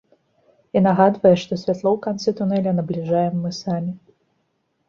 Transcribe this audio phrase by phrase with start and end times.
[0.79, 3.91] І нагадвае, што святло ў канцы тунэля набліжаем мы самі.